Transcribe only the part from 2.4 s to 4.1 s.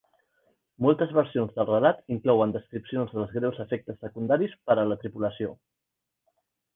descripcions dels greus efectes